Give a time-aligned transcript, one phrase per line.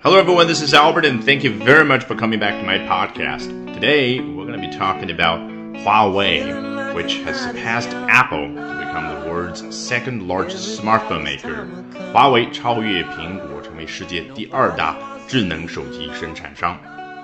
[0.00, 0.46] Hello, everyone.
[0.46, 3.48] This is Albert, and thank you very much for coming back to my podcast.
[3.74, 5.40] Today, we're going to be talking about
[5.84, 11.66] Huawei, which has surpassed Apple to become the world's second largest smartphone maker.
[12.12, 14.96] 华为超越苹果，成为世界第二大
[15.26, 16.78] 智能手机生产商。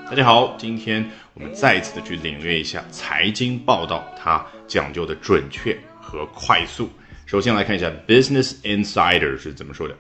[0.09, 6.91] 大家好，今天我们再次的去领略一下财经报道，它讲究的准确和快速。
[7.27, 9.95] 首先来看一下 Business Insider 是怎么说的。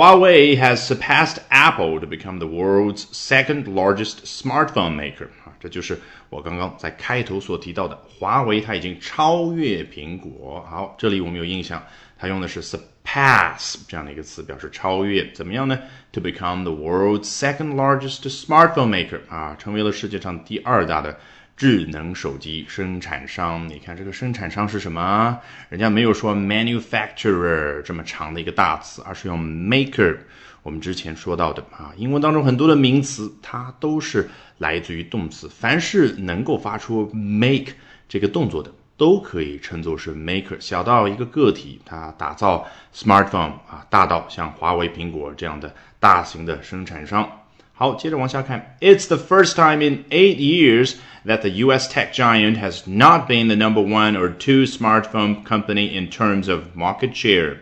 [0.00, 6.00] Huawei has surpassed Apple to become the world's second largest smartphone maker 啊，这就是
[6.30, 10.66] 我刚刚在开头所提到的，华为它已经超越苹果。
[10.66, 11.84] 好，这里我们有印象，
[12.16, 12.78] 它用的是 surpass
[13.12, 15.28] Pass 这样的一个词，表示超越。
[15.32, 15.76] 怎么样呢
[16.12, 21.18] ？To become the world's second largest smartphone maker 啊，成为了世界上第二大的。
[21.56, 25.38] 智能手机生产商，你看这个生产商是什么？
[25.68, 30.16] 人家没有说 manufacturer 这么长的一个大词，而是用 maker。
[30.62, 35.50] 我们之前说到的啊，英文当中很多的名词，它都是来自于动词。
[35.50, 37.72] 凡是能够发出 make
[38.08, 40.59] 这个动作的，都可以称作是 maker。
[40.59, 47.29] 小到一个个体，它打造 smartphone 啊，大到像华为、苹果这样的大型的生产商。
[47.73, 48.77] 好，接着往下看。
[48.79, 50.95] It's the first time in eight years
[51.25, 51.91] that the U.S.
[51.91, 56.73] tech giant has not been the number one or two smartphone company in terms of
[56.73, 57.57] market share.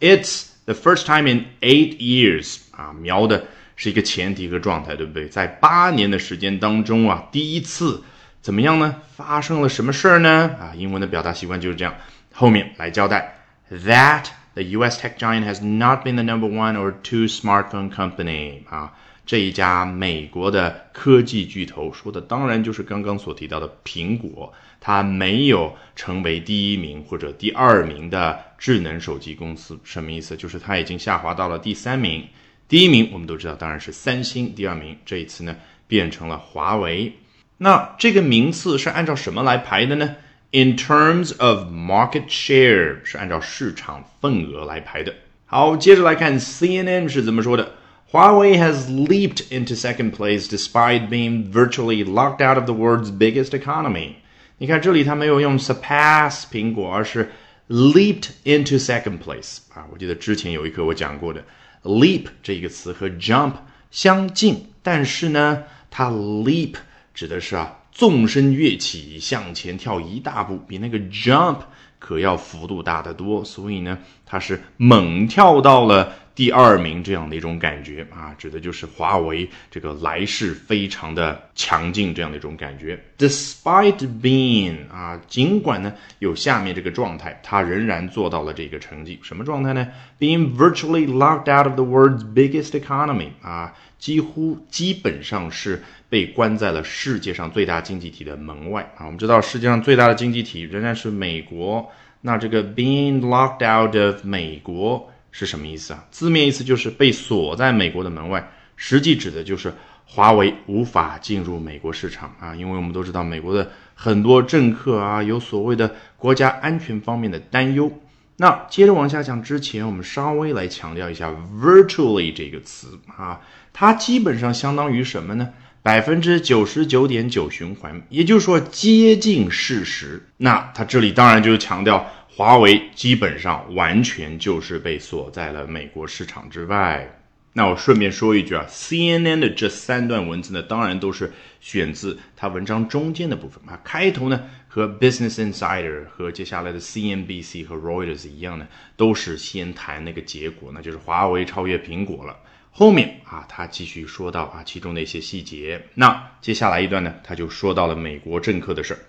[0.00, 3.44] It's the first time in eight years 啊，瞄的
[3.76, 5.28] 是一个前提和状态，对不对？
[5.28, 8.02] 在八年的时间当中啊，第一次
[8.41, 9.01] 怎么样呢？
[9.15, 10.55] 发生了什么事儿呢？
[10.59, 11.93] 啊，英文的表达习惯就是这样，
[12.33, 13.35] 后面来交代。
[13.69, 15.01] That the U.S.
[15.01, 18.93] tech giant has not been the number one or two smartphone company 啊。
[19.25, 30.37] 这一家美国的科技巨头说的当然就是刚刚所提到的苹果，它没有成为第一名或者第二名的智能手机公司，什么意思？
[30.37, 32.25] 就是它已经下滑到了第三名。
[32.69, 35.53] 第一名我们都知道当然是三星，第二名这一次呢
[35.87, 37.11] 变成了华为。
[37.58, 40.16] 那这个名次是按照什么来排的呢？
[40.52, 45.14] In terms of market share 是按照市场份额来排的。
[45.46, 47.72] 好，接着来看 CNN 是怎么说的。
[48.10, 54.16] Huawei has leaped into second place despite being virtually locked out of the world's biggest economy.
[54.58, 57.30] 你看这里它没有用 surpass 苹果，而是
[57.68, 59.86] leaped into second place 啊！
[59.90, 61.42] 我记得之前有一课我讲过的，
[61.84, 63.54] leap 这一个词和 jump
[63.90, 66.74] 相近，但是呢，它 leap
[67.17, 71.57] 指的是啊纵身跃起，向前跳一大步，比那个 jump
[71.97, 76.13] 可要幅度大得多，所以呢，它是猛跳到了。
[76.37, 83.03] 第二名这样的一种感觉啊，指的就是华为这个来势非常的强劲这样的一种感觉。
[83.17, 89.17] Despite being 啊，尽管呢有下面这个状态，它仍然做到了这个成绩。
[89.23, 89.87] 什么状态呢
[90.19, 99.07] ？Being virtually locked out of the world's biggest economy 啊，几乎基本上是被关在了世界上最大经济体的门外啊。
[99.07, 105.11] 我们知道世界上最大的经济体仍然是美国，那这个 being locked out of 美国。
[105.31, 106.03] 是什么意思啊？
[106.09, 109.73] 字面意思就是被锁在美国的门外，实际指的就是
[110.05, 112.55] 华为无法进入美国市场啊。
[112.55, 117.91] 因为我们都知道，美国的很多政客啊，有所谓的国家安全方面的担忧。
[118.37, 121.29] 那接着往下讲之前，我们稍微来强调一下
[121.61, 123.41] “virtually” 这个词啊，
[123.73, 125.49] 它基本上相当于什么呢？
[125.83, 130.27] 百分之九十九点九循环，也就是说接近事实。
[130.37, 132.09] 那它这里当然就是强调。
[132.37, 137.19] 华为基本上完全就是被锁在了美国市场之外。
[137.53, 143.81] 那我顺便说一句啊，CNN 的这三段文字呢，当然都是选自它文章中间的部分啊。
[143.83, 152.37] 开头呢和 Business Insider 和接下来的 CNBC 和 Reuters 一样呢，都是先谈那个结果，那就是华为超越苹果了。
[152.69, 155.83] 后面啊，他继续说到啊其中的一些细节。
[155.95, 158.99] 那接下来一段呢，他就说到了美国政客的事儿。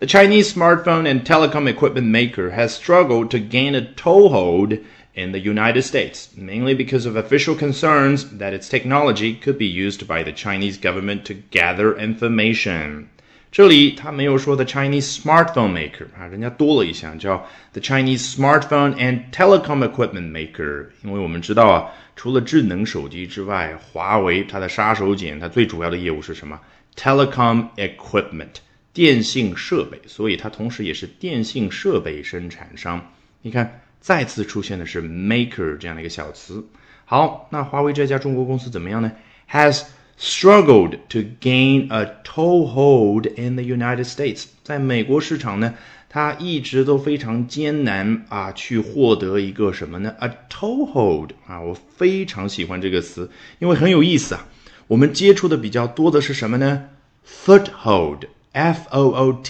[0.00, 4.78] The Chinese smartphone and telecom equipment maker has struggled to gain a toehold
[5.14, 10.06] in the United States, mainly because of official concerns that its technology could be used
[10.06, 13.06] by the Chinese government to gather information.
[13.50, 20.86] 这里他没有说 the Chinese smartphone maker 啊，人家多了一项叫 the Chinese smartphone and telecom equipment maker。
[21.02, 26.60] 因为我们知道啊，除了智能手机之外，华为它的杀手锏，它最主要的业务是什么？
[26.94, 28.60] telecom equipment。
[28.93, 33.11] 电信设备，所以它同时也是电信设备生产商。
[33.41, 36.63] 你看，再次出现的是 maker 这样的一个小词。
[37.05, 39.11] 好，那华为这家中国公司怎么样呢
[39.49, 39.83] ？Has
[40.19, 45.73] struggled to gain a toehold in the United States，在美国市场呢，
[46.07, 54.47] 它一直都非常艰难啊，去获得一个什么呢？A toehold 啊，我非常喜欢这个词，因为很有意思啊。
[54.87, 56.89] 我们接触的比较多的是什么呢
[57.27, 59.41] ？Foothold Foothold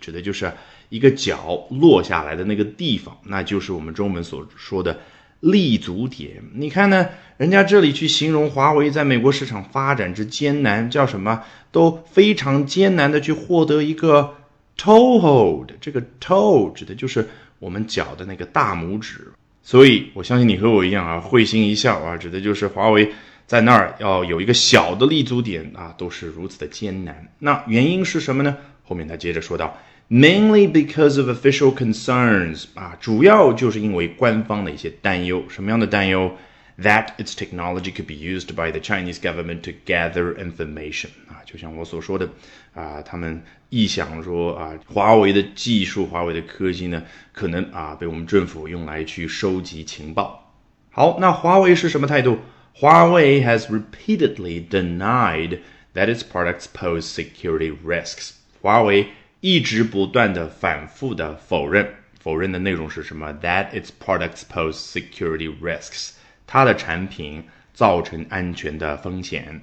[0.00, 0.52] 指的就是
[0.88, 4.98] 一个脚落下来的那个地方，那就是我们中文所说的
[5.40, 6.42] 立足点。
[6.54, 7.08] 你看呢？
[7.36, 11.42] 人家这里去形容华为在美国市场发展之艰难，叫什么？
[11.70, 14.34] 都非常艰难的去获得一个
[14.78, 15.66] toehold。
[15.78, 17.28] 这个 toe 指的就是
[17.58, 19.30] 我们脚的那个大拇指。
[19.62, 23.12] 所以我相信你和我一样啊，会心一笑啊，指的就是华为
[23.46, 27.32] 在那儿要有一个小的立足点啊，都是如此的艰难。
[27.38, 28.56] 那原因是什么呢？
[28.82, 29.78] 后面他接着说道
[30.10, 35.44] ，mainly because of official concerns 啊，主要就是因为官方的一些担忧。
[35.48, 36.36] 什么样的担忧
[36.80, 42.28] ？that its technology could be used by the Chinese government to gather information 啊，就像我所说的
[42.74, 47.02] 啊，他们臆想说啊，华为的技术、华为的科技呢，
[47.32, 50.52] 可能啊被我们政府用来去收集情报。
[50.90, 52.38] 好，那华为是什么态度？
[52.75, 55.59] 华为 has repeatedly denied
[55.93, 58.31] that its products pose security risks。
[58.61, 59.07] 华为
[59.39, 61.87] 一直不断的、反复的否认，
[62.19, 63.33] 否认的内容是什么？
[63.41, 66.11] That its products pose security risks。
[66.47, 69.61] 它的产品造成安全的风险。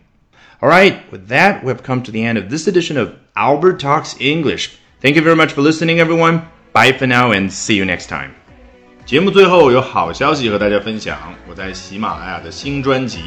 [0.60, 3.78] All right, with that, we have come to the end of this edition of Albert
[3.78, 4.70] Talks English.
[5.00, 6.42] Thank you very much for listening, everyone.
[6.72, 8.34] Bye for now and see you next time.
[9.05, 11.17] 节目最后有好消息和大家分享，
[11.47, 13.19] 我在喜马拉雅的新专辑《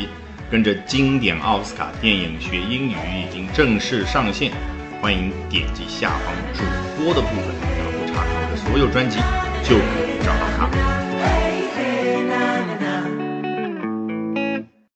[0.51, 4.53] 跟着经典奥斯卡电影学英语》已经正式上线，
[5.03, 6.63] 欢迎点击下方主
[6.97, 9.19] 播的部分，然后查看我的所有专辑，
[9.63, 11.06] 就可以找到它。